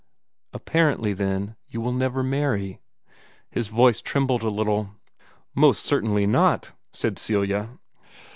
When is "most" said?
5.53-5.83